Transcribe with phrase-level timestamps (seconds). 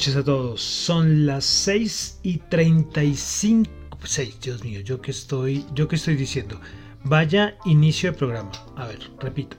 [0.00, 0.62] Noches a todos.
[0.62, 3.70] Son las 6 y 35.
[4.02, 6.58] 6, Dios mío, yo que estoy, yo que estoy diciendo.
[7.04, 8.50] Vaya inicio de programa.
[8.76, 9.58] A ver, repito.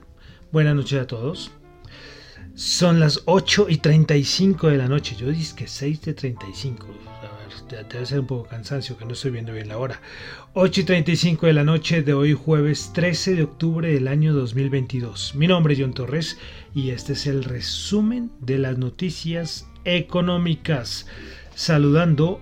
[0.50, 1.52] Buenas noches a todos.
[2.56, 5.14] Son las 8 y 35 de la noche.
[5.14, 6.88] Yo dije que 6 de 35.
[6.88, 10.00] A ver, debe ser un poco cansancio que no estoy viendo bien la hora.
[10.54, 15.36] 8 y 35 de la noche de hoy, jueves 13 de octubre del año 2022.
[15.36, 16.36] Mi nombre es John Torres
[16.74, 21.06] y este es el resumen de las noticias económicas.
[21.54, 22.40] Saludando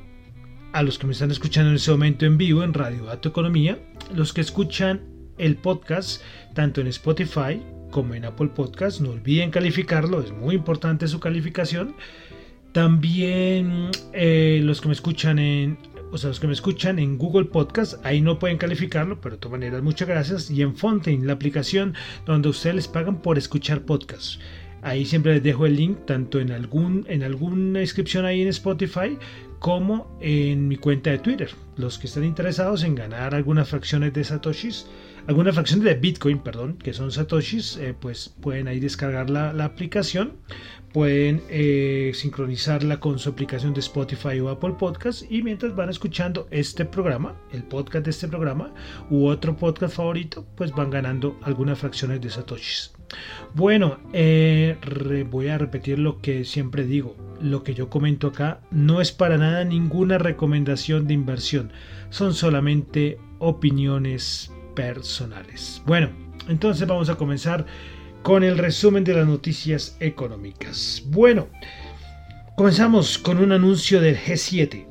[0.72, 3.78] a los que me están escuchando en este momento en vivo en Radio Dato Economía,
[4.14, 5.02] los que escuchan
[5.38, 6.22] el podcast
[6.54, 9.00] tanto en Spotify como en Apple Podcast.
[9.00, 11.94] No olviden calificarlo, es muy importante su calificación.
[12.72, 15.78] También eh, los que me escuchan en
[16.12, 19.40] o sea, los que me escuchan en Google Podcast, ahí no pueden calificarlo, pero de
[19.40, 20.50] todas maneras, muchas gracias.
[20.50, 21.94] Y en Fontaine, la aplicación
[22.26, 24.40] donde ustedes les pagan por escuchar podcasts.
[24.82, 29.18] Ahí siempre les dejo el link, tanto en, algún, en alguna inscripción ahí en Spotify,
[29.58, 31.50] como en mi cuenta de Twitter.
[31.76, 34.86] Los que estén interesados en ganar algunas fracciones de Satoshis,
[35.26, 40.38] algunas fracciones de Bitcoin, perdón, que son Satoshis, eh, pues pueden ahí descargar la, aplicación
[40.92, 46.48] pueden eh, sincronizarla con su aplicación de Spotify o Apple Podcast y mientras van escuchando
[46.50, 48.74] este programa, el podcast de este programa
[49.08, 52.92] u otro podcast favorito, pues van ganando algunas fracciones de satoshis.
[53.54, 54.76] Bueno, eh,
[55.30, 57.16] voy a repetir lo que siempre digo.
[57.40, 61.72] Lo que yo comento acá no es para nada ninguna recomendación de inversión.
[62.10, 65.82] Son solamente opiniones personales.
[65.86, 66.10] Bueno,
[66.48, 67.66] entonces vamos a comenzar
[68.22, 71.02] con el resumen de las noticias económicas.
[71.06, 71.48] Bueno,
[72.56, 74.86] comenzamos con un anuncio del G7.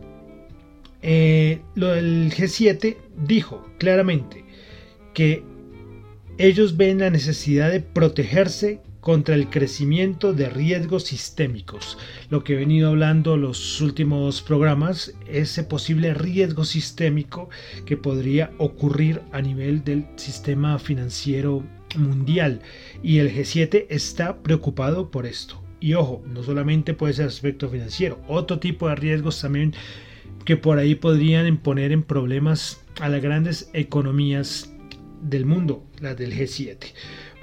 [1.01, 4.43] Eh, lo del G7 dijo claramente
[5.13, 5.43] que
[6.39, 11.97] ellos ven la necesidad de protegerse contra el crecimiento de riesgos sistémicos.
[12.29, 17.49] Lo que he venido hablando los últimos programas, ese posible riesgo sistémico
[17.85, 21.61] que podría ocurrir a nivel del sistema financiero
[21.97, 22.61] mundial
[23.03, 25.61] y el G7 está preocupado por esto.
[25.81, 29.73] Y ojo, no solamente puede ser aspecto financiero, otro tipo de riesgos también
[30.45, 34.68] que por ahí podrían poner en problemas a las grandes economías
[35.21, 36.77] del mundo, las del G7.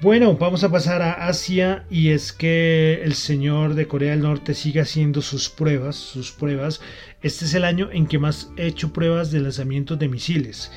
[0.03, 4.55] Bueno, vamos a pasar a Asia y es que el señor de Corea del Norte
[4.55, 6.81] sigue haciendo sus pruebas, sus pruebas.
[7.23, 10.71] Este es el año en que más he hecho pruebas de lanzamientos de misiles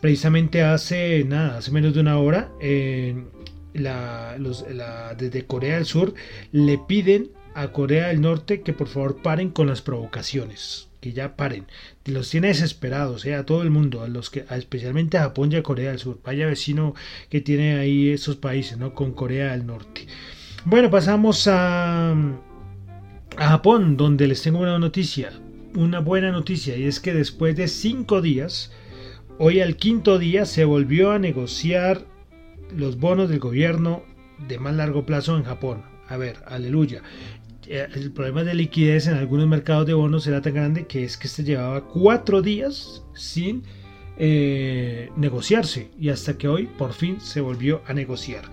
[0.00, 2.52] precisamente hace nada, hace menos de una hora,
[5.16, 6.14] desde Corea del Sur
[6.52, 11.36] le piden a Corea del Norte que por favor paren con las provocaciones, que ya
[11.36, 11.66] paren.
[12.04, 15.56] Los tiene desesperados, eh, a todo el mundo, a los que, especialmente a Japón y
[15.56, 16.18] a Corea del Sur.
[16.24, 16.94] Vaya vecino
[17.30, 18.94] que tiene ahí esos países, ¿no?
[18.94, 20.06] Con Corea del Norte.
[20.64, 25.32] Bueno, pasamos a, a Japón, donde les tengo una noticia,
[25.74, 28.72] una buena noticia, y es que después de cinco días,
[29.38, 32.06] Hoy al quinto día se volvió a negociar
[32.74, 34.02] los bonos del gobierno
[34.48, 35.82] de más largo plazo en Japón.
[36.08, 37.02] A ver, aleluya.
[37.68, 41.16] Eh, el problema de liquidez en algunos mercados de bonos era tan grande que es
[41.16, 43.62] que se llevaba cuatro días sin
[44.18, 48.44] eh, negociarse y hasta que hoy por fin se volvió a negociar.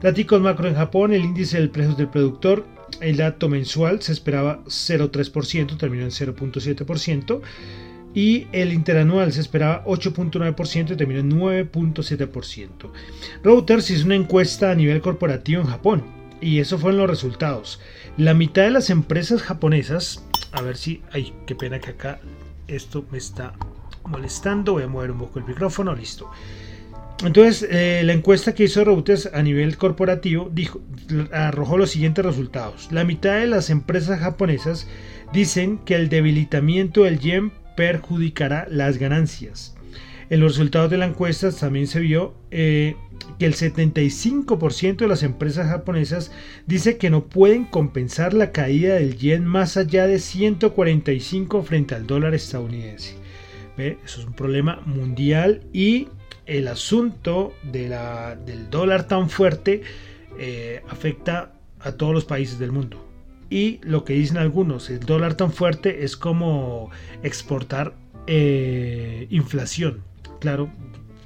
[0.00, 2.66] Datos macro en Japón, el índice de precios del productor,
[3.00, 7.40] el dato mensual se esperaba 0,3%, terminó en 0,7%
[8.14, 12.90] y el interanual se esperaba 8.9% y terminó en 9.7%.
[13.42, 17.80] Reuters hizo una encuesta a nivel corporativo en Japón y esos fueron los resultados.
[18.18, 20.22] La mitad de las empresas japonesas,
[20.52, 22.20] a ver si, ay, qué pena que acá
[22.68, 23.54] esto me está
[24.04, 26.30] molestando, voy a mover un poco el micrófono, listo.
[27.24, 30.82] entonces, eh, la encuesta que hizo Reuters a nivel corporativo dijo,
[31.32, 32.88] arrojó los siguientes resultados.
[32.92, 34.86] La mitad de las empresas japonesas
[35.32, 39.74] dicen que el debilitamiento del yen perjudicará las ganancias.
[40.32, 42.96] En los resultados de la encuesta también se vio eh,
[43.38, 46.32] que el 75% de las empresas japonesas
[46.66, 52.06] dice que no pueden compensar la caída del yen más allá de 145 frente al
[52.06, 53.14] dólar estadounidense.
[53.76, 56.08] Eso es un problema mundial y
[56.46, 59.82] el asunto del dólar tan fuerte
[60.38, 63.06] eh, afecta a todos los países del mundo.
[63.50, 66.88] Y lo que dicen algunos, el dólar tan fuerte es como
[67.22, 67.94] exportar
[68.26, 70.10] eh, inflación.
[70.42, 70.68] Claro,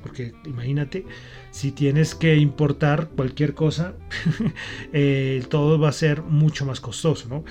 [0.03, 1.07] porque imagínate,
[1.51, 3.95] si tienes que importar cualquier cosa,
[4.93, 7.43] eh, todo va a ser mucho más costoso, ¿no?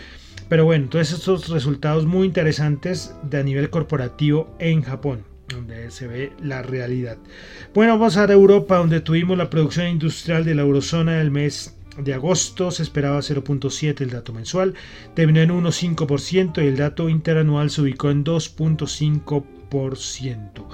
[0.47, 6.05] Pero bueno, todos estos resultados muy interesantes de a nivel corporativo en Japón donde se
[6.07, 7.17] ve la realidad.
[7.73, 12.13] Bueno, vamos a Europa, donde tuvimos la producción industrial de la eurozona del mes de
[12.13, 14.75] agosto, se esperaba 0.7 el dato mensual,
[15.15, 20.65] terminó en 1.5% y el dato interanual se ubicó en 2.5%.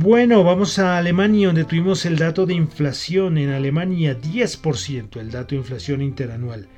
[0.00, 5.48] Bueno, vamos a Alemania, donde tuvimos el dato de inflación en Alemania 10%, el dato
[5.48, 6.68] de inflación interanual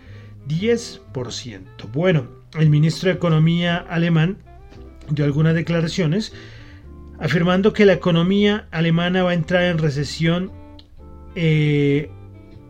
[0.48, 1.60] 10%.
[1.92, 2.28] Bueno,
[2.58, 4.38] el ministro de Economía alemán
[5.10, 6.32] dio algunas declaraciones
[7.18, 10.50] afirmando que la economía alemana va a entrar en recesión
[11.34, 12.10] eh,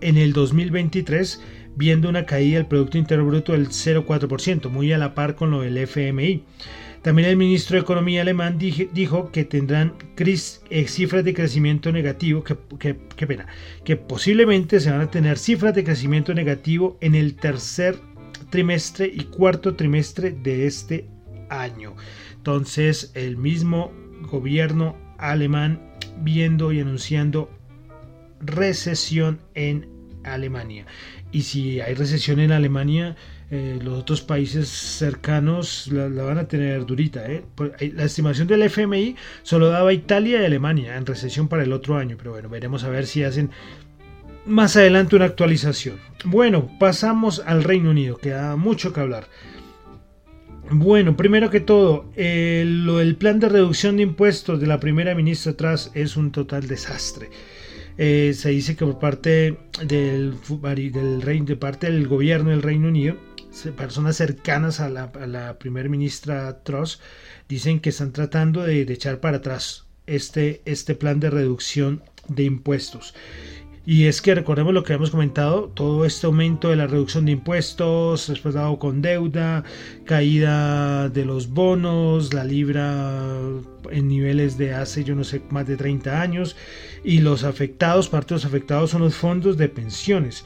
[0.00, 1.44] en el 2023,
[1.76, 5.60] viendo una caída del Producto Interno Bruto del 0,4%, muy a la par con lo
[5.60, 6.42] del FMI.
[7.02, 12.94] También el ministro de Economía alemán dijo que tendrán eh, cifras de crecimiento negativo, que,
[13.26, 13.46] pena,
[13.84, 17.96] que posiblemente se van a tener cifras de crecimiento negativo en el tercer
[18.50, 21.08] trimestre y cuarto trimestre de este
[21.48, 21.94] año.
[22.36, 23.92] Entonces el mismo
[24.30, 25.80] gobierno alemán
[26.22, 27.50] viendo y anunciando
[28.40, 29.88] recesión en
[30.24, 30.84] Alemania.
[31.32, 33.16] Y si hay recesión en Alemania,
[33.52, 37.28] eh, los otros países cercanos la, van a tener durita.
[37.30, 37.42] ¿eh?
[37.94, 42.16] La estimación del FMI solo daba Italia y Alemania en recesión para el otro año,
[42.16, 43.50] pero bueno, veremos a ver si hacen
[44.46, 45.96] más adelante una actualización.
[46.24, 49.26] Bueno, pasamos al Reino Unido, queda mucho que hablar.
[50.70, 55.90] Bueno, primero que todo, el, plan de reducción de impuestos de la primera ministra atrás
[55.94, 57.30] es un total desastre.
[57.98, 60.36] Eh, se dice que por parte del,
[60.92, 63.16] del de parte del gobierno del Reino Unido,
[63.76, 67.00] personas cercanas a la, primera ministra Truss
[67.48, 73.14] dicen que están tratando de, echar para atrás este, este plan de reducción de impuestos.
[73.86, 77.32] Y es que recordemos lo que hemos comentado, todo este aumento de la reducción de
[77.32, 79.64] impuestos, después con deuda,
[80.04, 83.26] caída de los bonos, la libra
[83.90, 86.56] en niveles de hace yo no sé más de 30 años
[87.02, 90.44] y los afectados, parte de los afectados son los fondos de pensiones.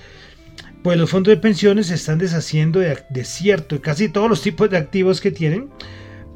[0.85, 4.69] Pues los fondos de pensiones se están deshaciendo de, de cierto, casi todos los tipos
[4.69, 5.71] de activos que tienen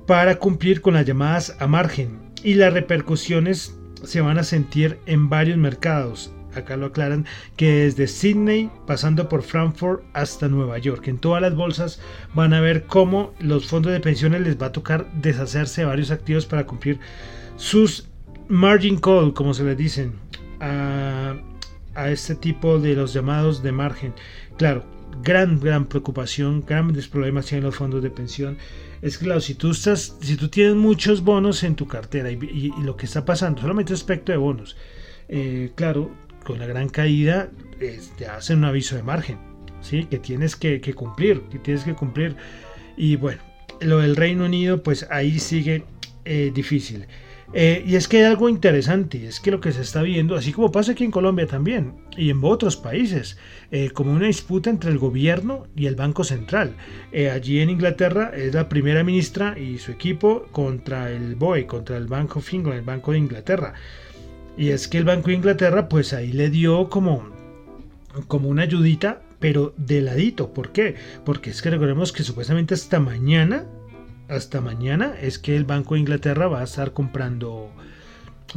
[0.06, 5.28] para cumplir con las llamadas a margen y las repercusiones se van a sentir en
[5.28, 11.06] varios mercados acá lo aclaran, que desde Sydney pasando por Frankfurt hasta Nueva York.
[11.08, 12.00] En todas las bolsas
[12.32, 16.10] van a ver cómo los fondos de pensiones les va a tocar deshacerse de varios
[16.10, 17.00] activos para cumplir
[17.56, 18.08] sus
[18.48, 20.14] margin call, como se les dicen,
[21.98, 24.14] a este tipo de los llamados de margen.
[24.56, 24.84] Claro,
[25.22, 28.56] gran, gran preocupación, grandes problemas tienen los fondos de pensión.
[29.02, 32.96] Es claro, si tú estás, si tú tienes muchos bonos en tu cartera y, lo
[32.96, 34.76] que está pasando, solamente aspecto de bonos,
[35.28, 36.10] eh, claro,
[36.44, 37.50] con la gran caída
[38.16, 39.38] te hacen un aviso de margen,
[39.80, 40.04] ¿sí?
[40.04, 42.36] que tienes que, cumplir, que tienes que cumplir.
[42.96, 43.40] Y bueno,
[43.80, 45.84] lo del Reino Unido, pues ahí sigue
[46.24, 47.06] eh, difícil.
[47.54, 50.52] Eh, y es que hay algo interesante, es que lo que se está viendo, así
[50.52, 53.38] como pasa aquí en Colombia también, y en otros países,
[53.70, 56.76] eh, como una disputa entre el gobierno y el Banco Central.
[57.32, 62.06] allí en Inglaterra es la primera ministra y su equipo contra el BOE, contra el
[62.06, 63.74] Bank of England, el Banco de Inglaterra.
[64.58, 67.28] Y es que el Banco de Inglaterra, pues ahí le dio como,
[68.26, 70.52] como una ayudita, pero de ladito.
[70.52, 70.96] ¿Por qué?
[71.24, 73.66] Porque es que recordemos que supuestamente hasta mañana,
[74.28, 77.70] hasta mañana es que el Banco de Inglaterra va a estar comprando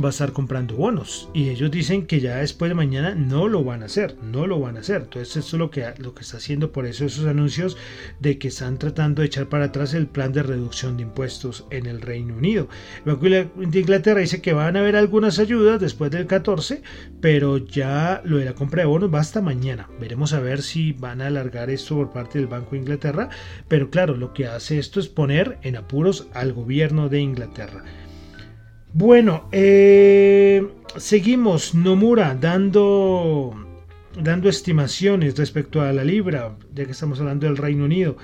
[0.03, 3.63] va a estar comprando bonos y ellos dicen que ya después de mañana no lo
[3.63, 5.01] van a hacer, no lo van a hacer.
[5.03, 7.77] Entonces eso es lo que, lo que está haciendo por eso esos anuncios
[8.19, 11.85] de que están tratando de echar para atrás el plan de reducción de impuestos en
[11.85, 12.69] el Reino Unido.
[13.05, 16.81] El Banco de Inglaterra dice que van a haber algunas ayudas después del 14,
[17.19, 19.89] pero ya lo de la compra de bonos va hasta mañana.
[19.99, 23.29] Veremos a ver si van a alargar esto por parte del Banco de Inglaterra,
[23.67, 27.83] pero claro, lo que hace esto es poner en apuros al gobierno de Inglaterra.
[28.93, 30.67] Bueno, eh,
[30.97, 31.73] seguimos.
[31.73, 33.55] Nomura dando,
[34.21, 38.17] dando estimaciones respecto a la libra, ya que estamos hablando del Reino Unido.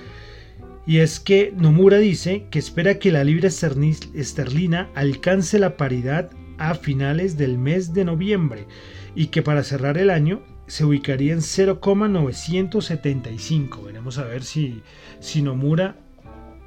[0.86, 6.74] Y es que Nomura dice que espera que la libra esterlina alcance la paridad a
[6.74, 8.66] finales del mes de noviembre
[9.14, 13.84] y que para cerrar el año se ubicaría en 0,975.
[13.84, 14.82] Veremos a ver si,
[15.20, 15.96] si Nomura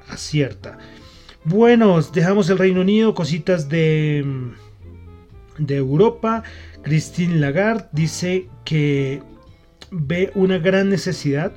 [0.08, 0.78] acierta.
[1.44, 4.24] Bueno, dejamos el Reino Unido, cositas de,
[5.58, 6.44] de Europa.
[6.82, 9.20] Christine Lagarde dice que
[9.90, 11.52] ve una gran necesidad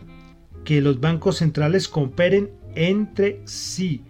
[0.63, 4.03] que los bancos centrales cooperen entre sí.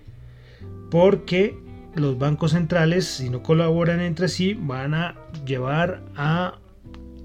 [0.89, 1.57] Porque
[1.93, 6.57] los bancos centrales, si no colaboran entre sí, van a llevar a,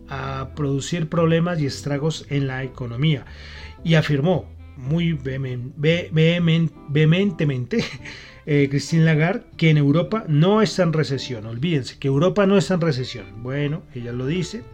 [0.09, 3.27] a producir problemas y estragos en la economía.
[3.85, 7.85] Y afirmó muy vehementemente
[8.53, 11.47] eh, Christine Lagarde que en Europa no está en recesión.
[11.47, 13.25] Olvídense que Europa no está en recesión.
[13.45, 14.65] Bueno, ella lo dice.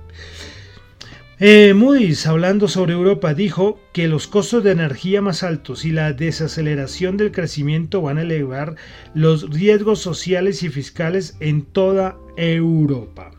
[1.38, 6.14] Eh, Moody's, hablando sobre Europa, dijo que los costos de energía más altos y la
[6.14, 8.76] desaceleración del crecimiento van a elevar
[9.12, 13.32] los riesgos sociales y fiscales en toda Europa.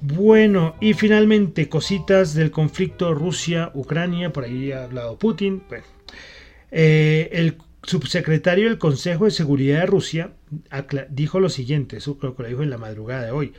[0.00, 5.62] Bueno, y finalmente cositas del conflicto Rusia-Ucrania, por ahí ha hablado Putin.
[6.72, 7.56] Eh, el
[7.88, 10.32] subsecretario del Consejo de Seguridad de Rusia
[11.10, 13.52] dijo lo siguiente, eso creo que lo dijo en la madrugada de hoy.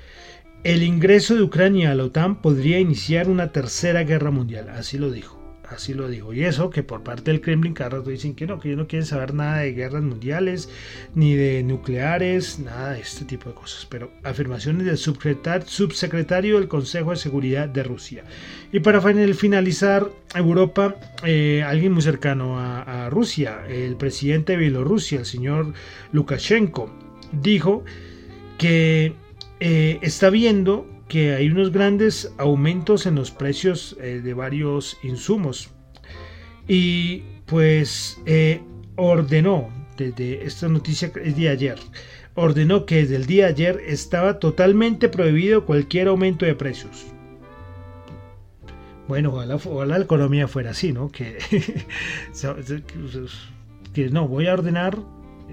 [0.63, 5.09] El ingreso de Ucrania a la OTAN podría iniciar una tercera guerra mundial, así lo
[5.09, 5.38] dijo.
[5.69, 6.33] Así lo dijo.
[6.33, 9.05] Y eso que por parte del Kremlin cada dicen que no, que ellos no quieren
[9.05, 10.69] saber nada de guerras mundiales,
[11.15, 13.85] ni de nucleares, nada de este tipo de cosas.
[13.85, 18.23] Pero afirmaciones del subsecretario del Consejo de Seguridad de Rusia.
[18.71, 25.19] Y para finalizar, Europa, eh, alguien muy cercano a, a Rusia, el presidente de Bielorrusia,
[25.19, 25.73] el señor
[26.11, 26.91] Lukashenko,
[27.31, 27.83] dijo
[28.57, 29.13] que
[29.59, 35.69] eh, está viendo que hay unos grandes aumentos en los precios eh, de varios insumos.
[36.67, 38.61] Y pues eh,
[38.95, 41.79] ordenó, desde esta noticia es de ayer,
[42.35, 47.07] ordenó que desde el día de ayer estaba totalmente prohibido cualquier aumento de precios.
[49.07, 51.09] Bueno, ojalá, la economía fuera así, ¿no?
[51.09, 51.39] Que
[54.11, 54.99] no, voy a ordenar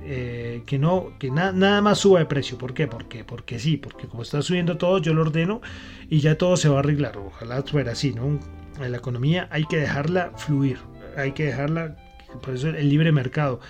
[0.04, 2.58] eh, que no que nada más suba de precio.
[2.58, 2.86] ¿Por qué?
[2.86, 5.60] Porque, porque sí, porque como está subiendo todo, yo lo ordeno
[6.08, 7.16] y ya todo se va a arreglar.
[7.16, 8.38] Ojalá fuera así, ¿no?
[8.82, 10.78] En la economía hay que dejarla fluir,
[11.16, 11.96] hay que dejarla,
[12.42, 13.60] por eso el libre mercado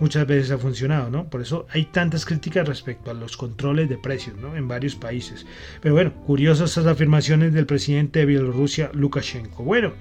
[0.00, 1.28] muchas veces ha funcionado, ¿no?
[1.30, 4.56] Por eso hay tantas críticas respecto a los controles de precios, ¿no?
[4.56, 5.46] En varios países.
[5.80, 9.62] Pero bueno, curiosas esas afirmaciones del presidente de Bielorrusia, Lukashenko.
[9.62, 9.92] Bueno,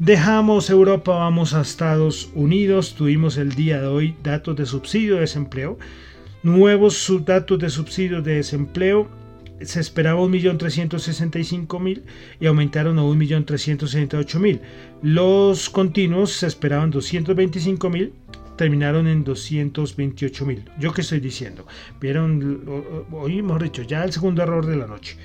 [0.00, 2.96] Dejamos Europa, vamos a Estados Unidos.
[2.96, 5.78] Tuvimos el día de hoy datos de subsidio de desempleo.
[6.42, 9.08] Nuevos datos de subsidio de desempleo.
[9.60, 12.02] Se esperaba 1.365.000
[12.40, 14.60] y aumentaron a 1.368.000.
[15.02, 18.10] Los continuos se esperaban 225.000
[18.56, 20.64] terminaron en 228.000.
[20.78, 21.66] ¿Yo qué estoy diciendo?
[22.00, 25.16] Vieron, hoy hemos dicho, ya el segundo error de la noche.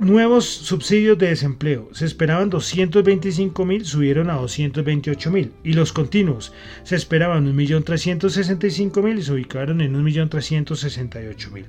[0.00, 1.90] Nuevos subsidios de desempleo.
[1.92, 5.52] Se esperaban 225 mil, subieron a 228 mil.
[5.62, 6.54] Y los continuos.
[6.84, 11.64] Se esperaban 1.365.000 y se ubicaron en 1.368.000.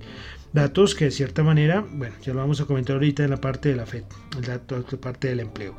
[0.54, 3.68] Datos que de cierta manera, bueno, ya lo vamos a comentar ahorita en la parte
[3.68, 4.04] de la FED,
[4.38, 5.76] el de la parte del empleo.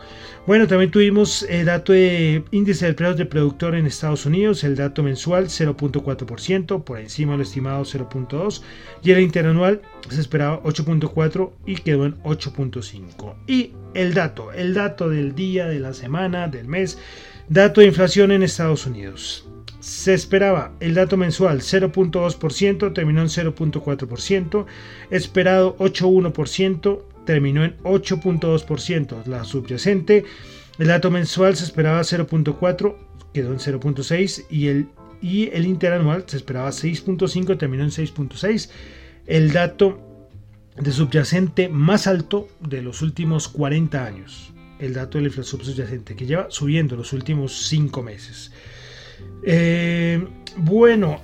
[0.47, 4.77] Bueno, también tuvimos el dato de índice de empleos de productor en Estados Unidos, el
[4.77, 8.63] dato mensual 0.4%, por encima del estimado 0.2%,
[9.03, 13.35] y el interanual se esperaba 8.4% y quedó en 8.5%.
[13.47, 16.99] Y el dato, el dato del día, de la semana, del mes,
[17.49, 19.47] dato de inflación en Estados Unidos.
[19.81, 24.67] Se esperaba el dato mensual 0.2%, terminó en 0.4%,
[25.11, 29.27] esperado 8.1%, terminó en 8.2%.
[29.27, 30.25] La subyacente,
[30.79, 32.97] el dato mensual se esperaba 0.4,
[33.33, 34.89] quedó en 0.6 y el,
[35.21, 38.71] y el interanual se esperaba 6.5, terminó en 6.6.
[39.27, 40.01] El dato
[40.77, 44.53] de subyacente más alto de los últimos 40 años.
[44.79, 48.53] El dato de la inflación subyacente que lleva subiendo los últimos 5 meses.
[49.45, 50.25] Eh,
[50.57, 51.21] bueno,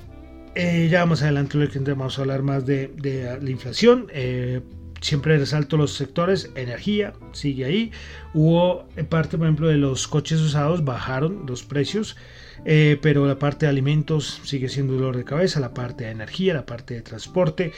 [0.55, 1.59] eh, ya más adelante
[1.95, 2.93] vamos a hablar más de,
[3.41, 4.09] la inflación.
[4.13, 4.61] Eh,
[5.01, 7.93] siempre resalto los sectores, energía, sigue ahí.
[8.35, 12.17] Hubo parte, por ejemplo, de los coches usados, bajaron los precios,
[12.65, 16.67] pero la parte de alimentos sigue siendo dolor de cabeza, la parte de energía, la
[16.67, 17.73] parte de transporte,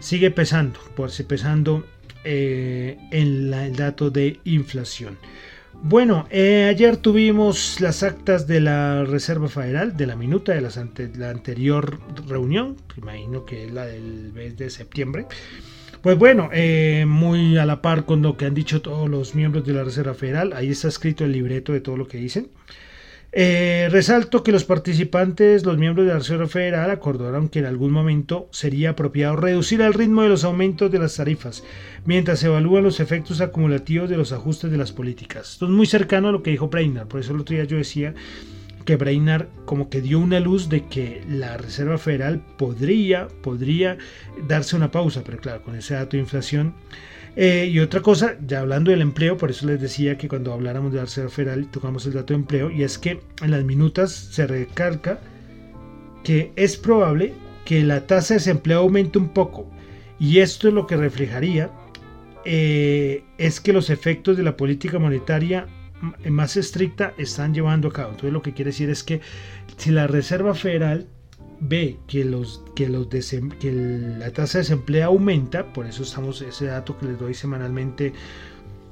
[0.00, 1.84] sigue pesando, por pesando
[2.24, 5.18] en el dato de inflación.
[5.82, 11.30] Bueno, eh, ayer tuvimos las actas de la Reserva Federal, de la minuta de la
[11.30, 15.26] anterior reunión, imagino que es la del mes de septiembre.
[16.02, 19.64] Pues bueno, eh, muy a la par con lo que han dicho todos los miembros
[19.64, 22.48] de la Reserva Federal, ahí está escrito el libreto de todo lo que dicen.
[23.30, 27.90] Eh, resalto que los participantes, los miembros de la Reserva Federal, acordaron que en algún
[27.90, 31.62] momento sería apropiado reducir el ritmo de los aumentos de las tarifas,
[32.06, 35.52] mientras se evalúan los efectos acumulativos de los ajustes de las políticas.
[35.52, 37.76] Esto es muy cercano a lo que dijo Brainard, por eso el otro día yo
[37.76, 38.14] decía
[38.86, 43.98] que Brainard como que dio una luz de que la Reserva Federal podría, podría
[44.46, 46.72] darse una pausa, pero claro, con ese dato de inflación
[47.40, 50.92] eh, y otra cosa, ya hablando del empleo, por eso les decía que cuando habláramos
[50.92, 54.46] de Reserva Federal tocamos el dato de empleo, y es que en las minutas se
[54.48, 55.20] recalca
[56.24, 59.70] que es probable que la tasa de desempleo aumente un poco,
[60.18, 61.70] y esto es lo que reflejaría
[62.44, 65.68] eh, es que los efectos de la política monetaria
[66.28, 68.10] más estricta están llevando a cabo.
[68.10, 69.20] Entonces lo que quiere decir es que
[69.76, 71.06] si la Reserva Federal
[71.60, 73.72] ve que, los, que, los que
[74.18, 78.12] la tasa de desempleo aumenta, por eso estamos, ese dato que les doy semanalmente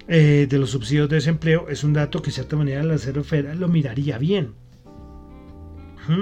[0.08, 3.24] eh, de los subsidios de desempleo, es un dato que de cierta manera la Reserva
[3.24, 4.54] Federal lo miraría bien.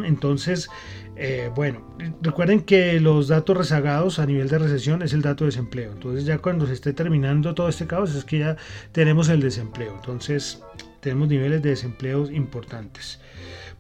[0.07, 0.71] Entonces,
[1.17, 5.51] eh, bueno, recuerden que los datos rezagados a nivel de recesión es el dato de
[5.51, 5.93] desempleo.
[5.93, 8.57] Entonces ya cuando se esté terminando todo este caos es que ya
[8.93, 9.95] tenemos el desempleo.
[9.95, 10.63] Entonces
[11.01, 13.21] tenemos niveles de desempleo importantes.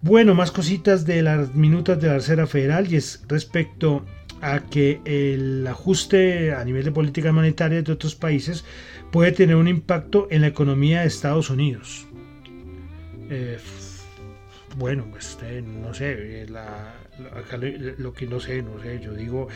[0.04, 4.04] Bueno, más cositas de las minutas de la Reserva Federal y es respecto
[4.42, 8.66] a que el ajuste a nivel de política monetaria de otros países
[9.10, 12.06] puede tener un impacto en la economía de Estados Unidos.
[13.30, 13.56] Eh,
[14.76, 16.46] bueno, pues eh, no sé,
[17.96, 19.48] lo, que no sé, no sé, yo digo,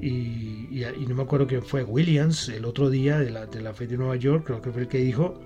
[0.00, 3.90] y, no me acuerdo quién fue, Williams, el otro día de la, de la Fed
[3.90, 5.38] de Nueva York, creo que fue el que dijo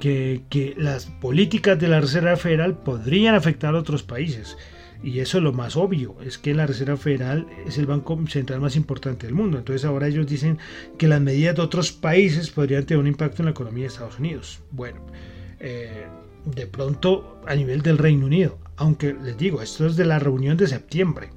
[0.00, 4.56] que, las políticas de la Reserva Federal podrían afectar a otros países.
[5.02, 8.60] Y eso es lo más obvio, es que la Reserva Federal es el banco central
[8.60, 9.58] más importante del mundo.
[9.58, 10.58] Entonces ahora ellos dicen
[10.98, 14.18] que las medidas de otros países podrían tener un impacto en la economía de Estados
[14.18, 14.60] Unidos.
[14.72, 15.00] Bueno,
[15.60, 16.06] eh,
[16.44, 20.56] de pronto a nivel del Reino Unido, aunque les digo, esto es de la reunión
[20.56, 21.30] de septiembre,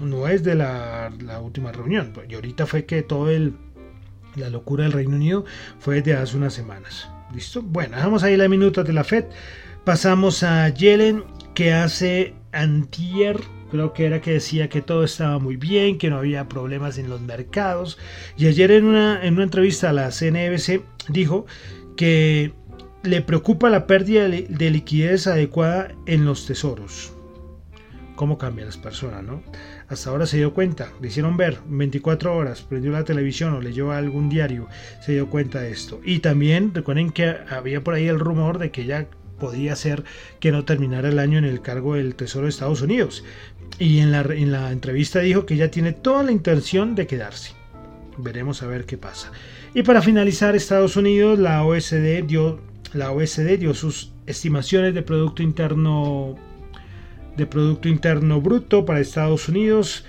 [0.00, 1.10] no es de la,
[1.42, 2.12] última reunión.
[2.28, 3.54] Y ahorita fue que todo el,
[4.34, 5.44] la locura del Reino Unido
[5.78, 7.10] fue de hace unas semanas.
[7.62, 9.24] Bueno, dejamos ahí la minuta de la FED.
[9.84, 15.56] Pasamos a Yellen, que hace antier, creo que era que decía que todo estaba muy
[15.56, 17.98] bien, que no había problemas en los mercados.
[18.36, 21.46] Y ayer en una, en una entrevista a la CNBC dijo
[21.96, 22.52] que
[23.02, 27.12] le preocupa la pérdida de liquidez adecuada en los tesoros.
[28.16, 29.42] ¿Cómo cambian las personas, no?
[29.88, 33.92] Hasta ahora se dio cuenta, le hicieron ver 24 horas, prendió la televisión o leyó
[33.92, 34.68] algún diario,
[35.00, 36.00] se dio cuenta de esto.
[36.04, 39.06] Y también recuerden que había por ahí el rumor de que ella
[39.38, 40.04] podía ser
[40.40, 43.24] que no terminara el año en el cargo del Tesoro de Estados Unidos.
[43.78, 47.52] Y en la, en la entrevista dijo que ella tiene toda la intención de quedarse.
[48.18, 49.30] Veremos a ver qué pasa.
[49.74, 52.60] Y para finalizar, Estados Unidos, la OSD dio,
[52.94, 56.36] la OSD dio sus estimaciones de Producto Interno
[57.36, 60.04] de Producto Interno Bruto para Estados Unidos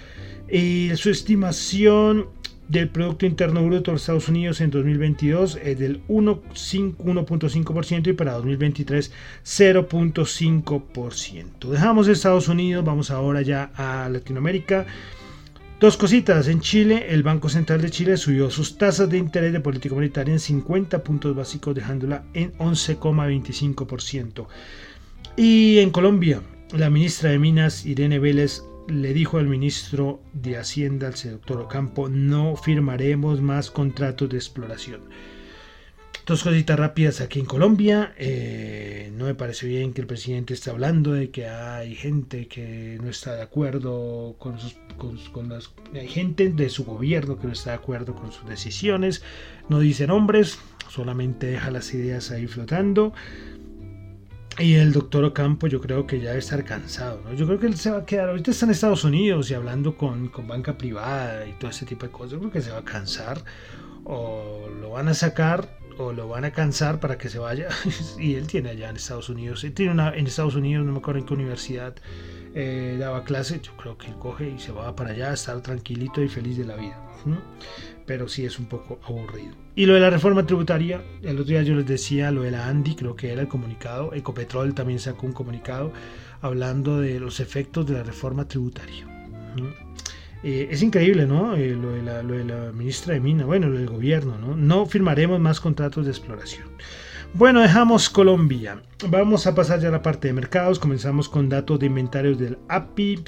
[0.49, 2.27] y su estimación
[2.67, 9.11] del Producto Interno Bruto de Estados Unidos en 2022 es del 1.5% y para 2023
[9.45, 11.69] 0.5%.
[11.69, 14.85] Dejamos Estados Unidos, vamos ahora ya a Latinoamérica.
[15.79, 19.59] Dos cositas, en Chile el Banco Central de Chile subió sus tasas de interés de
[19.59, 24.47] política monetaria en 50 puntos básicos dejándola en 11,25%.
[25.37, 26.41] Y en Colombia
[26.73, 32.09] la ministra de Minas, Irene Vélez, le dijo al ministro de Hacienda, al doctor Ocampo,
[32.09, 35.01] no firmaremos más contratos de exploración.
[36.25, 38.13] Dos cositas rápidas aquí en Colombia.
[38.17, 42.97] Eh, no me parece bien que el presidente esté hablando de que hay gente que
[43.01, 44.75] no está de acuerdo con sus...
[45.31, 49.23] Con, las, hay gente de su gobierno que no está de acuerdo con sus decisiones.
[49.69, 53.13] No dice nombres, solamente deja las ideas ahí flotando.
[54.59, 57.33] Y el doctor Ocampo yo creo que ya debe estar cansado, ¿no?
[57.33, 59.95] Yo creo que él se va a quedar, ahorita está en Estados Unidos y hablando
[59.95, 62.79] con, con, banca privada y todo ese tipo de cosas, yo creo que se va
[62.79, 63.43] a cansar
[64.03, 67.69] o lo van a sacar o lo van a cansar para que se vaya
[68.19, 70.99] y él tiene allá en Estados Unidos, él tiene una en Estados Unidos, no me
[70.99, 71.95] acuerdo en qué universidad
[72.55, 75.61] eh, daba clase, yo creo que él coge y se va para allá a estar
[75.61, 76.97] tranquilito y feliz de la vida
[78.07, 79.53] pero sí es un poco aburrido.
[79.75, 82.67] Y lo de la reforma tributaria, el otro día yo les decía lo de la
[82.67, 85.91] ANDI, creo que era el comunicado, Ecopetrol también sacó un comunicado
[86.41, 89.05] hablando de los efectos de la reforma tributaria.
[90.43, 91.55] Eh, es increíble, ¿no?
[91.55, 94.55] Eh, lo, de la, ministra de Mina, bueno, lo del gobierno, ¿no?
[94.55, 96.67] No firmaremos más contratos de exploración.
[97.33, 98.81] Bueno, dejamos Colombia.
[99.09, 100.79] Vamos a pasar ya a la parte de mercados.
[100.79, 103.23] Comenzamos con datos de inventarios del API.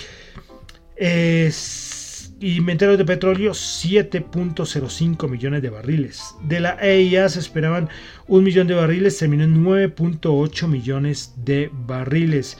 [2.41, 6.35] Inventarios de petróleo 7.05 millones de barriles.
[6.43, 7.89] De la EIA se esperaban
[8.27, 12.57] un millón de barriles, terminó en 9.8 millones de barriles.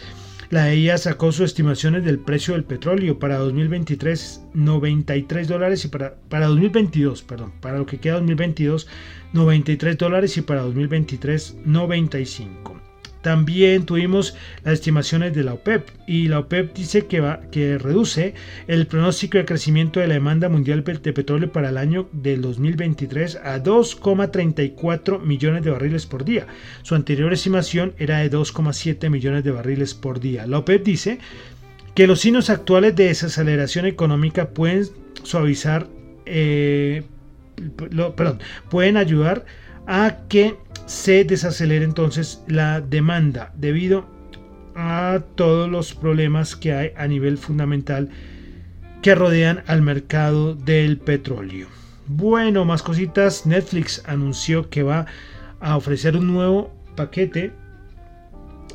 [0.49, 6.15] La EIA sacó sus estimaciones del precio del petróleo para 2023 93 dólares y para,
[6.27, 8.87] para 2022, perdón, para lo que queda 2022
[9.33, 12.78] 93 dólares y para 2023 95.
[13.21, 18.33] También tuvimos las estimaciones de la OPEP y la OPEP dice que, va, que reduce
[18.67, 23.35] el pronóstico de crecimiento de la demanda mundial de petróleo para el año del 2023
[23.43, 26.47] a 2,34 millones de barriles por día.
[26.81, 30.47] Su anterior estimación era de 2,7 millones de barriles por día.
[30.47, 31.19] La OPEP dice
[31.95, 34.85] que los signos actuales de desaceleración económica pueden
[35.23, 35.87] suavizar,
[36.25, 37.03] eh,
[38.15, 39.45] perdón, pueden ayudar
[39.85, 40.55] a que
[40.85, 44.07] se desacelere entonces la demanda debido
[44.75, 48.09] a todos los problemas que hay a nivel fundamental
[49.01, 51.67] que rodean al mercado del petróleo.
[52.07, 53.45] Bueno, más cositas.
[53.45, 55.05] Netflix anunció que va
[55.59, 57.51] a ofrecer un nuevo paquete,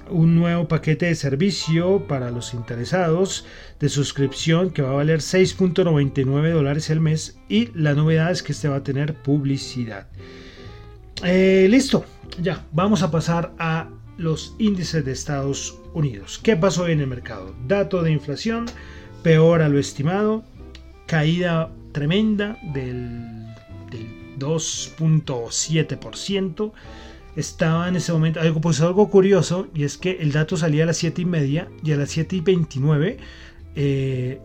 [0.08, 3.46] un nuevo paquete de servicio para los interesados
[3.80, 8.52] de suscripción que va a valer 6.99 dólares el mes y la novedad es que
[8.52, 10.06] este va a tener publicidad.
[11.22, 12.04] Eh, listo,
[12.42, 16.40] ya, vamos a pasar a los índices de Estados Unidos.
[16.42, 17.54] ¿Qué pasó en el mercado?
[17.66, 18.64] Dato de inflación,
[19.22, 20.44] peor a lo estimado,
[21.06, 23.46] caída tremenda del,
[23.90, 26.72] del 2.7%.
[27.36, 30.86] Estaba en ese momento algo, pues algo curioso y es que el dato salía a
[30.86, 33.18] las 7 y media y a las 7 y 29
[33.74, 34.40] eh,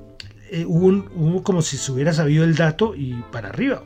[0.52, 3.84] eh, hubo, como si se hubiera sabido el dato y para arriba,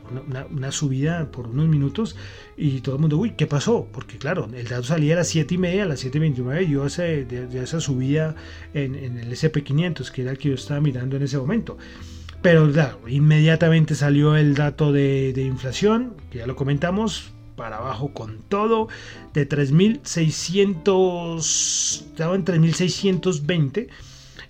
[0.50, 2.16] una, subida por unos minutos
[2.56, 3.86] y todo el mundo, uy, ¿qué pasó?
[3.92, 6.62] Porque claro, el dato salía a las 7 y media, a las 7 y 29
[6.62, 8.34] y yo ese, de, esa subida
[8.72, 11.76] en, el SP500, que era el que yo estaba mirando en ese momento.
[12.40, 18.12] Pero claro, inmediatamente salió el dato de, de inflación, que ya lo comentamos, para abajo
[18.12, 18.88] con todo,
[19.32, 23.88] de 3.600, estaba en 3.620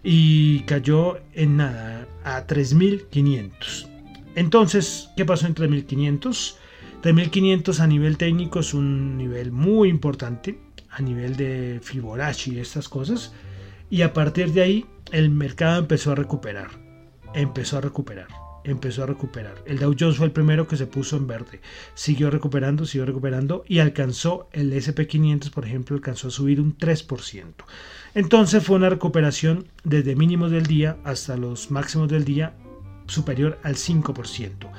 [0.05, 3.88] y cayó en nada a 3.500.
[4.37, 6.57] Entonces, ¿qué pasó en 3.500?
[7.03, 10.59] 3.500 a nivel técnico es un nivel muy importante,
[10.90, 13.33] a nivel de Fibonacci y estas cosas.
[13.90, 16.69] Y a partir de ahí, el mercado empezó a recuperar.
[17.35, 18.29] Empezó a recuperar.
[18.64, 19.57] Empezó a recuperar.
[19.67, 21.61] El Dow Jones fue el primero que se puso en verde.
[21.95, 27.45] Siguió recuperando, siguió recuperando y alcanzó el SP500, por ejemplo, alcanzó a subir un 3%.
[28.14, 32.55] Entonces fue una recuperación desde mínimos del día hasta los máximos del día
[33.07, 34.70] superior al 5%.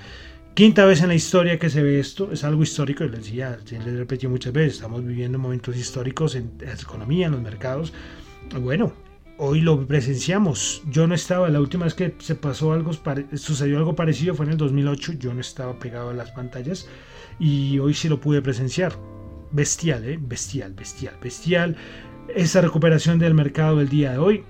[0.53, 3.97] Quinta vez en la historia que se ve esto, es algo histórico, les decía, les
[3.97, 7.91] repetí muchas veces, estamos viviendo momentos históricos en la economía, en los mercados.
[8.61, 8.93] Bueno,
[9.37, 10.81] hoy lo presenciamos.
[10.89, 12.91] Yo no estaba, la última vez que se pasó algo,
[13.33, 16.87] sucedió algo parecido fue en el 2008, yo no estaba pegado a las pantallas
[17.37, 18.97] y hoy sí lo pude presenciar.
[19.51, 20.17] Bestial, ¿eh?
[20.21, 21.75] Bestial, bestial, bestial
[22.33, 24.43] esa recuperación del mercado del día de hoy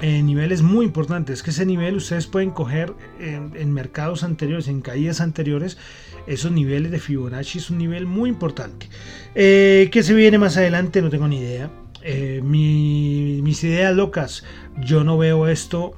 [0.00, 5.20] en niveles muy importantes, que ese nivel ustedes pueden coger en, mercados anteriores, en caídas
[5.20, 5.78] anteriores,
[6.26, 8.88] esos niveles de Fibonacci es un nivel muy importante.
[9.34, 11.00] Eh, ¿Qué se viene más adelante?
[11.00, 11.70] No tengo ni idea.
[12.02, 14.44] Eh, mis ideas locas,
[14.78, 15.94] yo no veo esto,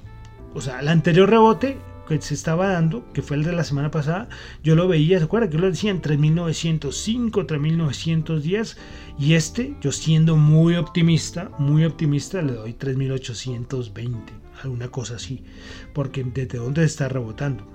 [0.54, 3.90] o sea, el anterior rebote que se estaba dando, que fue el de la semana
[3.90, 4.28] pasada,
[4.62, 5.50] yo lo veía, ¿se acuerdan?
[5.50, 8.76] Que yo lo decía en 3905, 3910
[9.18, 15.44] y este, yo siendo muy optimista, muy optimista, le doy 3820, alguna cosa así,
[15.92, 17.66] porque desde dónde está rebotando.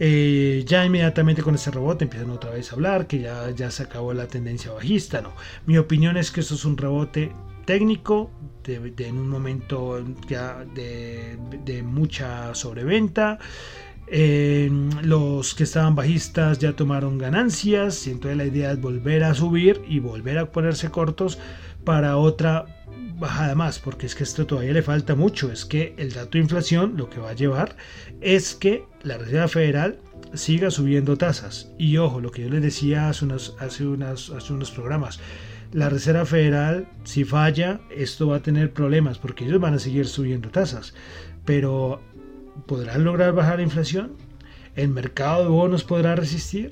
[0.00, 3.84] Eh, ya inmediatamente con ese rebote empiezan otra vez a hablar que ya, ya se
[3.84, 5.32] acabó la tendencia bajista, no.
[5.66, 7.32] Mi opinión es que esto es un rebote
[7.66, 8.30] técnico,
[8.64, 13.38] de, en un momento ya de, mucha sobreventa.
[14.08, 14.70] Eh,
[15.02, 19.82] los que estaban bajistas ya tomaron ganancias y entonces la idea es volver a subir
[19.88, 21.40] y volver a ponerse cortos
[21.84, 22.66] para otra
[23.18, 26.40] bajada más, porque es que esto todavía le falta mucho, es que el dato de
[26.40, 27.76] inflación lo que va a llevar
[28.20, 29.98] es que la Reserva Federal
[30.34, 31.70] siga subiendo tasas.
[31.78, 35.20] Y ojo, lo que yo les decía hace, unos, hace, unas, hace unos programas,
[35.76, 40.06] la Reserva Federal, si falla, esto va a tener problemas porque ellos van a seguir
[40.06, 40.94] subiendo tasas.
[41.44, 42.00] Pero,
[42.64, 44.12] ¿podrán lograr bajar la inflación?
[44.74, 46.70] ¿El mercado de bonos podrá resistir?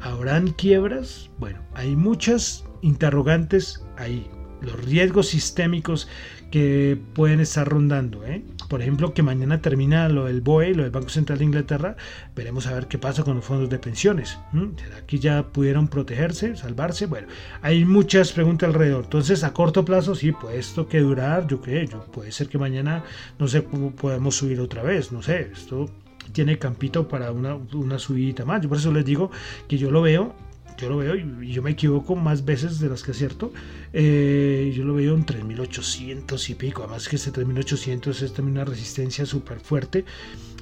[0.00, 1.30] ¿Habrán quiebras?
[1.40, 4.30] Bueno, hay muchas interrogantes ahí.
[4.64, 6.08] Los riesgos sistémicos
[6.50, 8.24] que pueden estar rondando.
[8.24, 8.44] ¿eh?
[8.68, 11.96] Por ejemplo, que mañana termina lo del BOE, lo del Banco Central de Inglaterra,
[12.36, 14.38] veremos a ver qué pasa con los fondos de pensiones.
[14.52, 17.06] ¿Será que ya pudieron protegerse, salvarse?
[17.06, 17.26] Bueno,
[17.60, 19.04] hay muchas preguntas alrededor.
[19.04, 22.58] Entonces, a corto plazo, sí, puede esto que durar, yo qué, yo, puede ser que
[22.58, 23.02] mañana,
[23.38, 25.90] no sé, podemos subir otra vez, no sé, esto
[26.32, 28.62] tiene campito para una, una subida más.
[28.62, 29.30] Yo por eso les digo
[29.68, 30.34] que yo lo veo
[30.78, 33.52] yo lo veo y yo me equivoco más veces de las que acierto.
[33.92, 36.82] Eh, yo lo veo en 3800 y pico.
[36.82, 40.04] Además que ese 3800 es también una resistencia súper fuerte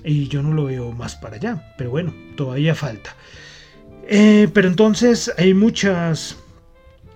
[0.04, 1.74] y yo no lo veo más para allá.
[1.78, 3.16] Pero bueno, todavía falta.
[4.08, 6.36] Eh, pero entonces hay muchas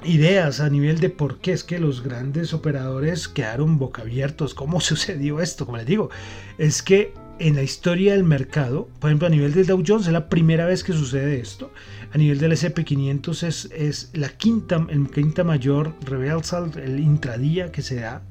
[0.05, 4.55] ideas a nivel de por qué es que los grandes operadores quedaron boca abiertos.
[4.55, 5.67] ¿Cómo sucedió esto?
[5.67, 6.11] Como les digo,
[6.59, 10.13] es que en la historia del mercado, por ejemplo a nivel del Dow Jones es
[10.13, 11.71] la primera vez que sucede esto,
[12.13, 17.83] a nivel del SP500 es, es la quinta, el quinta mayor reversal, el intradía que
[17.83, 18.23] se da.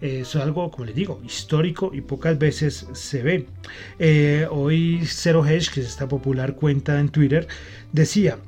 [0.00, 3.46] es algo, como les digo, histórico y pocas veces se ve.
[3.98, 7.48] Eh, hoy Zero Hedge, que es esta popular cuenta en Twitter,
[7.92, 8.38] decía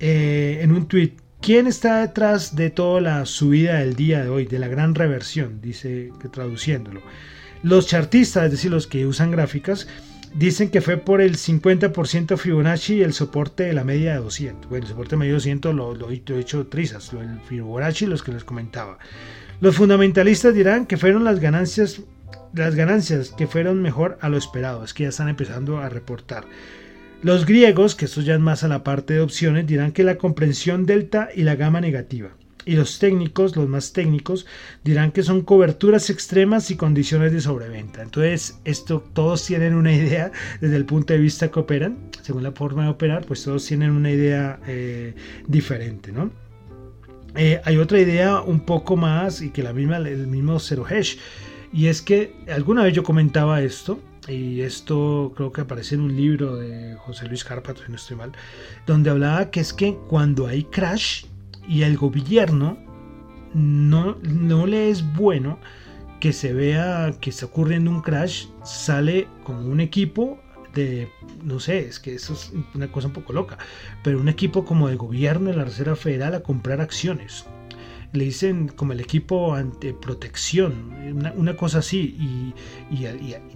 [0.00, 4.46] eh, en un tweet, ¿quién está detrás de toda la subida del día de hoy,
[4.46, 5.60] de la gran reversión?
[5.60, 7.02] Dice que traduciéndolo.
[7.62, 9.88] Los chartistas, es decir, los que usan gráficas,
[10.34, 14.68] dicen que fue por el 50% Fibonacci y el soporte de la media de 200.
[14.68, 18.22] Bueno, el soporte de media de 200 lo, he hecho trizas, lo del Fibonacci los
[18.22, 18.98] que les comentaba.
[19.60, 22.02] Los fundamentalistas dirán que fueron las ganancias,
[22.54, 26.44] las ganancias que fueron mejor a lo esperado, es que ya están empezando a reportar.
[27.22, 30.18] Los griegos, que esto ya es más a la parte de opciones, dirán que la
[30.18, 32.30] comprensión delta y la gama negativa
[32.68, 34.44] y los técnicos, los más técnicos,
[34.84, 38.02] dirán que son coberturas extremas y condiciones de sobreventa.
[38.02, 42.52] Entonces, esto todos tienen una idea desde el punto de vista que operan, según la
[42.52, 45.14] forma de operar, pues todos tienen una idea eh,
[45.46, 46.30] diferente, ¿no?
[47.36, 51.16] Eh, hay otra idea un poco más y que la misma, el mismo Zero Hash,
[51.72, 56.14] y es que alguna vez yo comentaba esto, y esto creo que aparece en un
[56.14, 58.32] libro de José Luis Carpato, si no estoy mal,
[58.86, 61.24] donde hablaba que es que cuando hay crash,
[61.68, 62.78] y el gobierno
[63.54, 65.58] no, no le es bueno
[66.20, 70.40] que se vea que está ocurriendo un crash, sale con un equipo
[70.74, 71.08] de,
[71.44, 73.58] no sé, es que eso es una cosa un poco loca,
[74.02, 77.46] pero un equipo como de gobierno de la Reserva Federal a comprar acciones
[78.12, 80.94] le dicen como el equipo ante protección,
[81.36, 82.54] una, cosa así, y,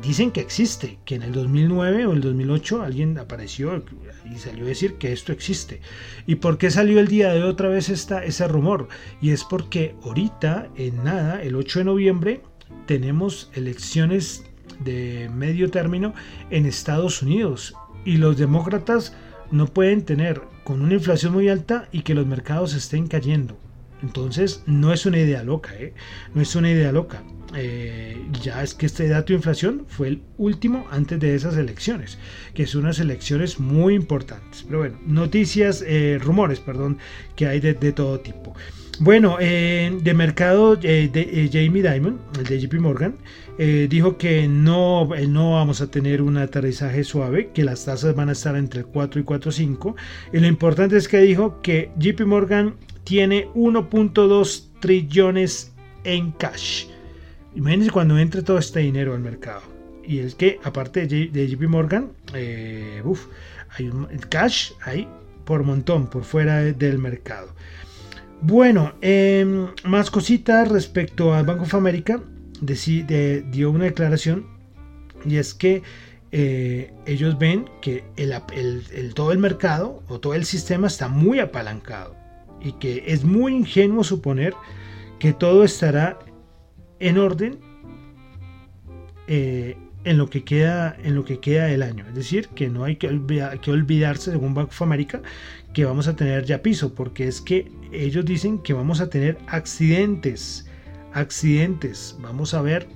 [0.01, 3.83] dicen que existe, que en el 2009 o el 2008 alguien apareció
[4.31, 5.81] y salió a decir que esto existe.
[6.27, 8.89] ¿Y por qué salió el día de otra vez esta, ese rumor?
[9.21, 12.41] Y es porque ahorita, en nada, el 8 de noviembre,
[12.87, 14.45] tenemos elecciones
[14.81, 16.15] de medio término
[16.51, 19.15] en Estados Unidos y los demócratas
[19.51, 23.62] no pueden tener con una inflación muy alta y que los mercados estén cayendo.
[24.03, 25.95] Entonces, no es una idea loca, ¿eh?
[26.35, 27.23] No es una idea loca.
[27.55, 32.19] Eh, ya es que este dato de inflación fue el último antes de esas elecciones,
[32.55, 34.65] que son unas elecciones muy importantes.
[34.67, 36.99] Pero bueno, noticias, eh, rumores, perdón,
[37.37, 38.55] que hay de, todo tipo.
[39.01, 43.17] Bueno, de mercado, de, Jamie Dimon, el de JP Morgan,
[43.89, 48.33] dijo que no, no vamos a tener un aterrizaje suave, que las tasas van a
[48.33, 49.95] estar entre 4 y 4.5.
[50.33, 55.73] Y lo importante es que dijo que JP Morgan tiene 1.2 trillones
[56.05, 56.87] en cash.
[57.55, 59.63] Imagínense cuando entre todo este dinero al mercado.
[60.05, 63.03] Y es que, aparte de JP Morgan, eh,
[63.77, 65.09] hay un, cash ahí
[65.45, 67.55] por montón, por fuera del mercado.
[68.41, 72.21] Bueno, em, más cositas respecto al Banco of America.
[72.61, 74.47] dio una declaración
[75.25, 75.83] y es que
[76.33, 78.05] eh, ellos ven que
[79.15, 82.22] todo el mercado o todo el sistema está muy apalancado
[82.63, 84.55] y que es muy ingenuo suponer
[85.19, 86.19] que todo estará
[86.99, 87.59] en orden
[89.27, 92.05] eh, en lo que queda en lo que queda del año.
[92.09, 95.23] Es decir que no hay que, olvidarse según Bank of America
[95.73, 99.39] que vamos a tener ya piso porque es que ellos dicen que vamos a tener
[99.47, 100.67] accidentes
[101.13, 102.17] accidentes.
[102.21, 102.89] Vamos a ver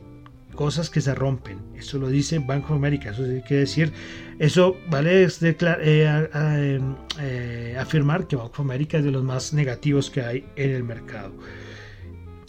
[0.56, 1.58] cosas que se rompen.
[1.76, 3.10] Eso lo dice Bank of America.
[3.10, 3.92] Eso quiere decir,
[4.38, 6.80] eso vale eh,
[7.20, 10.82] eh, afirmar que Bank of America es de los más negativos que hay en el
[10.82, 11.32] mercado.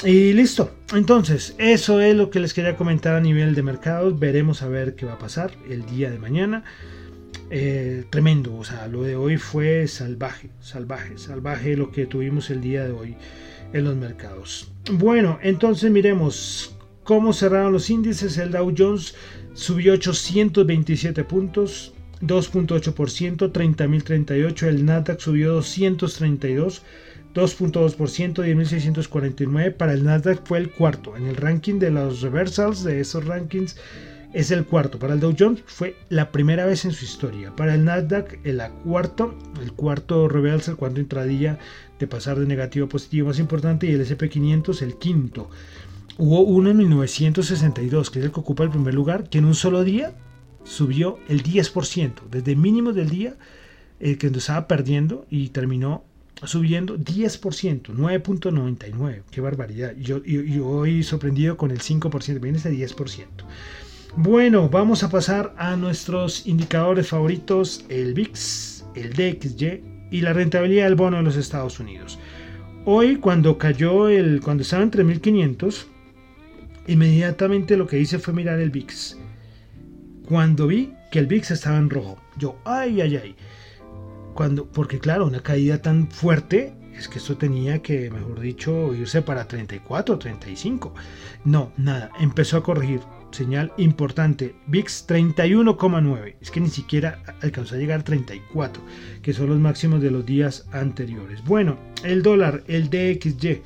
[0.04, 0.72] Y listo.
[0.94, 4.18] Entonces, eso es lo que les quería comentar a nivel de mercados.
[4.18, 6.64] Veremos a ver qué va a pasar el día de mañana.
[7.50, 12.60] Eh, tremendo, o sea, lo de hoy fue salvaje, salvaje, salvaje lo que tuvimos el
[12.60, 13.16] día de hoy
[13.74, 14.72] en los mercados.
[14.92, 16.77] Bueno, entonces miremos
[17.08, 18.38] ¿Cómo cerraron los índices?
[18.38, 19.16] El Dow Jones
[19.54, 24.68] subió 827 puntos, 2.8%, 30.038.
[24.68, 26.82] El Nasdaq subió 232,
[27.34, 29.74] 2.2%, 10.649.
[29.78, 31.16] Para el Nasdaq fue el cuarto.
[31.16, 33.78] En el ranking de los reversals, de esos rankings,
[34.34, 35.00] es el cuarto.
[35.00, 37.56] Para el Dow Jones fue la primera vez en su historia.
[37.56, 41.58] Para el Nasdaq, el cuarto, el cuarto reversal, el cuarto intradía
[42.00, 43.88] de pasar de negativo a positivo más importante.
[43.88, 45.50] Y el SP500, el quinto.
[46.20, 49.54] Hubo uno en 1962, que es el que ocupa el primer lugar, que en un
[49.54, 50.14] solo día
[50.64, 53.36] subió el 10%, desde mínimo del día
[54.00, 56.04] eh, que estaba perdiendo y terminó
[56.44, 59.96] subiendo 10%, 9.99, qué barbaridad.
[59.96, 63.26] Yo, yo, hoy sorprendido con el 5%, viene ese 10%.
[64.16, 70.86] Bueno, vamos a pasar a nuestros indicadores favoritos, el VIX, el DXY y la rentabilidad
[70.86, 72.18] del bono de los Estados Unidos.
[72.86, 75.88] Hoy cuando cayó el, cuando estaba en 3500,
[76.88, 79.18] inmediatamente lo que hice fue mirar el VIX.
[80.28, 83.36] Cuando vi que el VIX estaba en rojo, yo, ay, ay, ay
[84.38, 89.24] cuando, porque claro, una caída tan fuerte es que esto tenía que, mejor dicho, irse
[89.24, 90.94] para 34, 35.
[91.44, 93.02] No, nada, empezó a corregir.
[93.32, 96.36] Señal importante, VIX 31,9.
[96.40, 98.84] Es que ni siquiera alcanzó a llegar a 34,
[99.24, 101.44] que son los máximos de los días anteriores.
[101.44, 103.64] Bueno, el dólar, el DXY,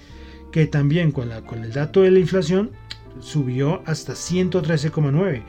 [0.53, 2.71] que también con, la, con el dato de la inflación
[3.19, 5.43] subió hasta 113,9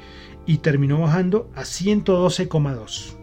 [0.46, 3.22] y terminó bajando a 112,2.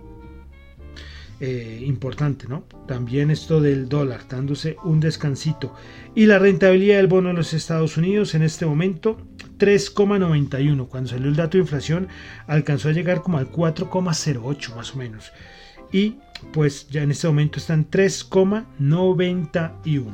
[1.41, 2.65] Eh, importante, ¿no?
[2.85, 5.73] También esto del dólar, dándose un descansito.
[6.13, 9.15] Y la rentabilidad del bono en los Estados Unidos en este momento
[9.57, 10.89] 3,91.
[10.89, 12.09] Cuando salió el dato de inflación
[12.45, 15.31] alcanzó a llegar como al 4,08 más o menos.
[15.93, 16.17] Y
[16.51, 20.11] pues ya en este momento están 3,91.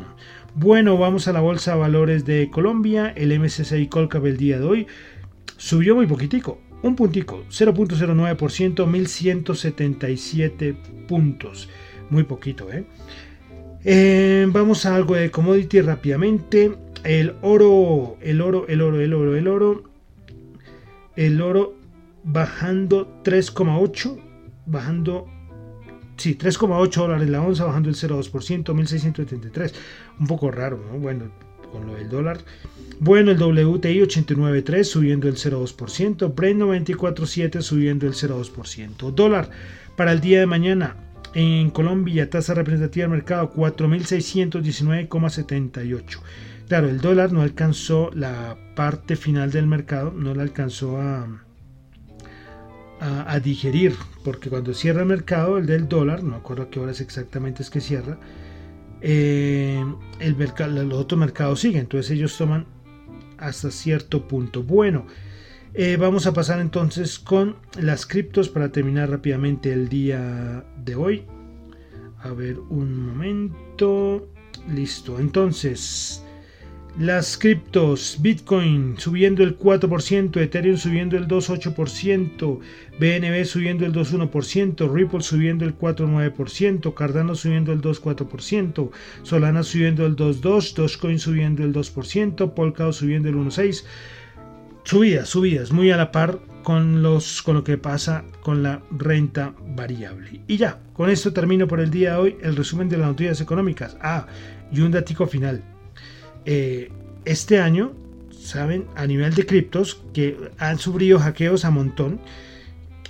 [0.57, 3.09] Bueno, vamos a la bolsa de valores de Colombia.
[3.09, 4.87] El MSCI Colcap el día de hoy
[5.57, 10.77] subió muy poquitico, un puntico, 0.09%, 1177
[11.09, 11.67] puntos.
[12.09, 12.85] Muy poquito, ¿eh?
[13.83, 14.47] ¿eh?
[14.49, 16.73] Vamos a algo de commodity rápidamente.
[17.03, 19.83] El oro, el oro, el oro, el oro, el oro.
[21.17, 21.75] El oro
[22.23, 24.21] bajando 3,8,
[24.67, 25.27] bajando
[26.17, 29.73] sí, 3,8 dólares la onza, bajando el 0,2%, 1673.
[30.19, 30.99] Un poco raro, ¿no?
[30.99, 31.31] Bueno,
[31.71, 32.39] con lo del dólar.
[32.99, 39.11] Bueno, el WTI 89.3 subiendo el 0,2%, Brent 94.7 subiendo el 0,2%.
[39.11, 39.49] Dólar
[39.97, 40.95] para el día de mañana
[41.33, 46.19] en Colombia, tasa representativa del mercado 4.619,78.
[46.69, 51.44] Claro, el dólar no alcanzó la parte final del mercado, no la alcanzó a,
[52.99, 57.01] a, digerir, porque cuando cierra el mercado, el del dólar, no acuerdo a qué horas
[57.01, 58.17] exactamente es que cierra,
[59.01, 59.83] eh,
[60.19, 62.65] el mercado, los otros mercados siguen, entonces ellos toman
[63.37, 64.63] hasta cierto punto.
[64.63, 65.05] Bueno,
[65.73, 71.25] eh, vamos a pasar entonces con las criptos para terminar rápidamente el día de hoy.
[72.19, 74.29] A ver, un momento.
[74.73, 76.24] Listo, entonces
[76.97, 82.59] las criptos, Bitcoin subiendo el 4%, Ethereum subiendo el 2,8%,
[82.99, 88.91] BNB subiendo el 2,1%, Ripple subiendo el 4,9%, Cardano subiendo el 2,4%,
[89.23, 93.83] Solana subiendo el 2,2%, Dogecoin subiendo el 2%, Polkadot subiendo el 1,6%.
[94.85, 99.55] Subidas, subidas, muy a la par con, los, con lo que pasa con la renta
[99.75, 100.41] variable.
[100.47, 103.41] Y ya, con esto termino por el día de hoy el resumen de las noticias
[103.41, 103.97] económicas.
[103.99, 104.27] Ah,
[104.71, 105.63] y un datico final
[106.45, 106.91] eh,
[107.25, 107.93] este año,
[108.31, 112.19] saben, a nivel de criptos, que han sufrido hackeos a montón.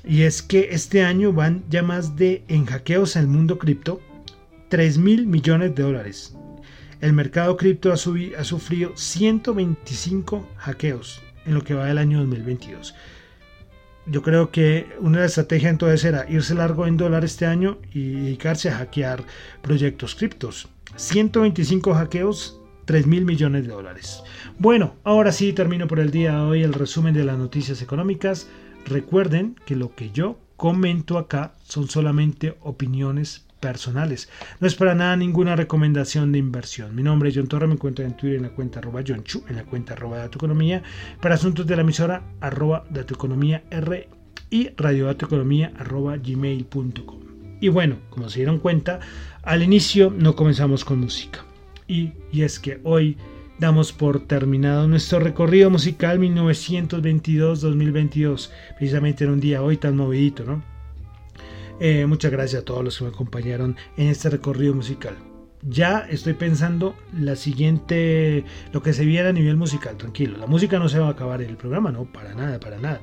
[0.03, 4.01] Y es que este año van ya más de en hackeos al mundo cripto
[4.69, 6.35] 3 mil millones de dólares.
[7.01, 12.95] El mercado cripto ha, ha, sufrido 125 hackeos en lo que va del año 2022.
[14.07, 18.69] Yo creo que una estrategias entonces era irse largo en dólar este año y dedicarse
[18.69, 19.23] a hackear
[19.61, 20.67] proyectos criptos.
[20.95, 24.23] 125 hackeos 3 mil millones de dólares.
[24.57, 28.47] Bueno, ahora sí termino por el día de hoy el resumen de las noticias económicas.
[28.85, 34.29] Recuerden que lo que yo comento acá son solamente opiniones personales.
[34.59, 36.95] No es para nada ninguna recomendación de inversión.
[36.95, 39.43] Mi nombre es John Torre, me encuentro en Twitter en la cuenta arroba John Chu,
[39.49, 40.83] en la cuenta arroba Economía,
[41.21, 44.07] para asuntos de la emisora arroba Economía R
[44.51, 47.19] y radiodatoeconomía arroba gmail.com.
[47.59, 48.99] Y bueno, como se dieron cuenta,
[49.41, 51.43] al inicio no comenzamos con música.
[51.87, 53.17] Y, es que hoy
[53.59, 60.63] damos por terminado nuestro recorrido musical 1922-2022, precisamente en un día hoy tan movidito, ¿no?
[61.79, 65.15] Eh, muchas gracias a todos los que me acompañaron en este recorrido musical.
[65.61, 70.79] Ya estoy pensando la siguiente, lo que se viera a nivel musical, tranquilo, la música
[70.79, 73.01] no se va a acabar en el programa, no, para nada, para nada.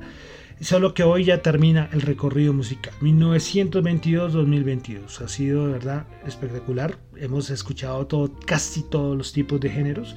[0.61, 2.93] Solo que hoy ya termina el recorrido musical.
[3.01, 5.21] 1922-2022.
[5.21, 6.97] Ha sido de verdad espectacular.
[7.17, 10.15] Hemos escuchado todo, casi todos los tipos de géneros.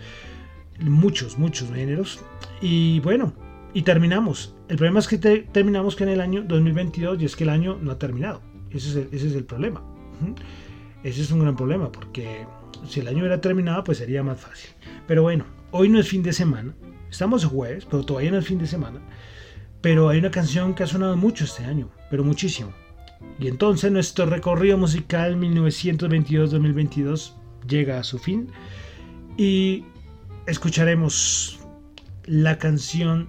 [0.81, 2.21] Muchos, muchos géneros.
[2.61, 3.33] Y bueno,
[3.75, 4.55] y terminamos.
[4.69, 7.79] El problema es que terminamos que en el año 2022 y es que el año
[7.81, 8.43] no ha terminado.
[8.71, 9.83] Ese es el, ese es el problema.
[11.03, 12.47] Ese es un gran problema porque
[12.89, 14.71] si el año hubiera terminado pues sería más fácil.
[15.07, 16.75] Pero bueno, hoy no es fin de semana.
[17.11, 19.01] Estamos jueves, pero todavía no es fin de semana.
[19.81, 22.73] Pero hay una canción que ha sonado mucho este año, pero muchísimo.
[23.39, 27.33] Y entonces nuestro recorrido musical 1922-2022
[27.67, 28.49] llega a su fin
[29.37, 29.85] y
[30.47, 31.61] escucharemos
[32.25, 33.29] la canción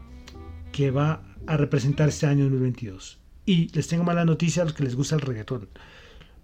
[0.71, 3.19] que va a representar este año 2022.
[3.45, 5.69] Y les tengo mala noticia a los que les gusta el reggaetón.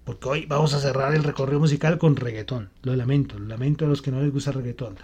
[0.03, 2.69] Porque hoy vamos a cerrar el recorrido musical con reggaetón.
[2.81, 4.95] Lo lamento, lo lamento a los que no les gusta el reggaetón.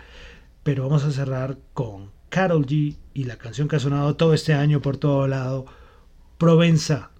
[0.63, 4.53] Pero vamos a cerrar con Carol G y la canción que ha sonado todo este
[4.53, 5.65] año por todo lado,
[6.37, 7.11] Provenza.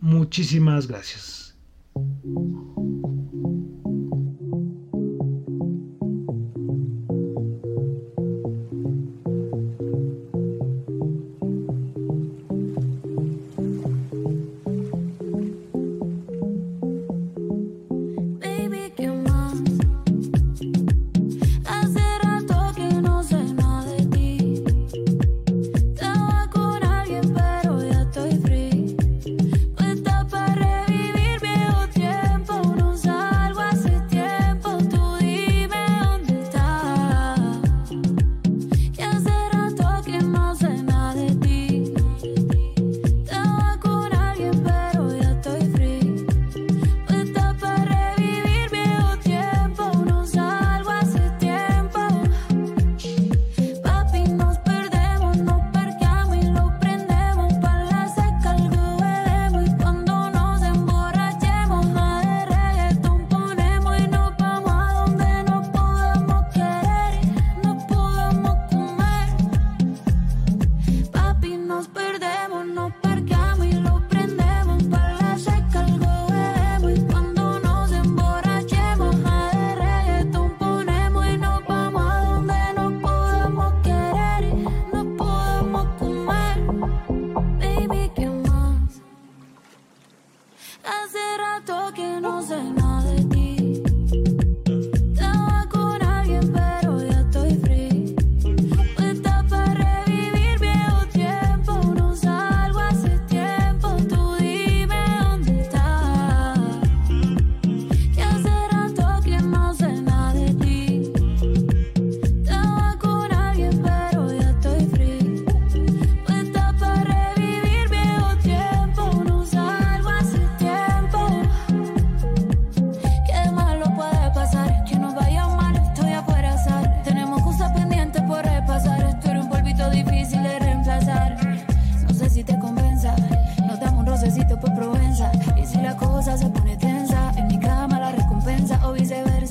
[0.00, 1.56] Muchísimas gracias.